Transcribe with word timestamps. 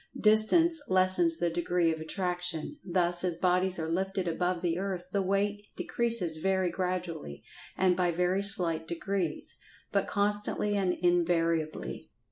Distance 0.19 0.81
lessens 0.89 1.37
the 1.37 1.51
degree 1.51 1.91
of 1.93 1.99
attraction—thus 1.99 3.23
as 3.23 3.35
bodies 3.35 3.77
are 3.77 3.87
lifted 3.87 4.27
above 4.27 4.63
the 4.63 4.79
earth 4.79 5.03
the 5.11 5.21
weight 5.21 5.67
decreases 5.77 6.37
very 6.37 6.71
gradually, 6.71 7.43
and 7.77 7.95
by 7.95 8.09
very 8.09 8.41
slight 8.41 8.87
degrees, 8.87 9.53
but 9.91 10.07
constantly 10.07 10.75
and 10.75 10.93
invariably. 10.93 12.09